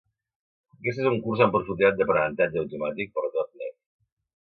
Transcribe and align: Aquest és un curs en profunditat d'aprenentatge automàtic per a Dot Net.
Aquest 0.77 1.01
és 1.03 1.09
un 1.09 1.19
curs 1.27 1.45
en 1.47 1.53
profunditat 1.57 2.01
d'aprenentatge 2.01 2.63
automàtic 2.65 3.17
per 3.19 3.29
a 3.29 3.33
Dot 3.39 3.57
Net. 3.65 3.81